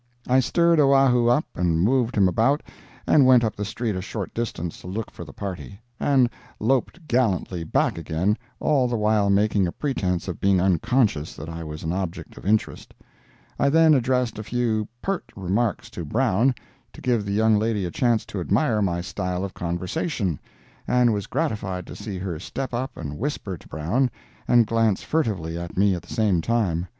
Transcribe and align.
I 0.27 0.39
stirred 0.39 0.79
Oahu 0.79 1.27
up 1.27 1.45
and 1.53 1.79
moved 1.79 2.15
him 2.17 2.27
about, 2.27 2.63
and 3.05 3.27
went 3.27 3.43
up 3.43 3.55
the 3.55 3.63
street 3.63 3.95
a 3.95 4.01
short 4.01 4.33
distance 4.33 4.81
to 4.81 4.87
look 4.87 5.11
for 5.11 5.23
the 5.23 5.31
party, 5.31 5.79
and 5.99 6.27
"loped" 6.59 7.07
gallantly 7.07 7.63
back 7.63 7.99
again, 7.99 8.35
all 8.59 8.87
the 8.87 8.95
while 8.97 9.29
making 9.29 9.67
a 9.67 9.71
pretense 9.71 10.27
of 10.27 10.39
being 10.39 10.59
unconscious 10.59 11.35
that 11.35 11.49
I 11.49 11.63
was 11.63 11.83
an 11.83 11.93
object 11.93 12.35
of 12.35 12.47
interest. 12.47 12.95
I 13.59 13.69
then 13.69 13.93
addressed 13.93 14.39
a 14.39 14.43
few 14.43 14.87
"peart" 15.03 15.31
remarks 15.35 15.87
to 15.91 16.03
Brown, 16.03 16.55
to 16.93 16.99
give 17.01 17.23
the 17.23 17.31
young 17.33 17.59
lady 17.59 17.85
a 17.85 17.91
chance 17.91 18.25
to 18.25 18.39
admire 18.39 18.81
my 18.81 19.01
style 19.01 19.43
of 19.43 19.53
conversation, 19.53 20.39
and 20.87 21.13
was 21.13 21.27
gratified 21.27 21.85
to 21.85 21.95
see 21.95 22.17
her 22.17 22.39
step 22.39 22.73
up 22.73 22.97
and 22.97 23.19
whisper 23.19 23.55
to 23.55 23.67
Brown 23.67 24.09
and 24.47 24.65
glance 24.65 25.03
furtively 25.03 25.59
at 25.59 25.77
me 25.77 25.93
at 25.93 26.01
the 26.01 26.11
same 26.11 26.41
time. 26.41 26.87